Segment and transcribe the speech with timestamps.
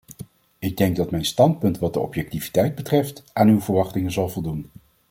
[0.59, 4.69] Ik denk dat mijn standpunt wat de objectiviteit betreft, aan uw verwachtingen zal voldoen.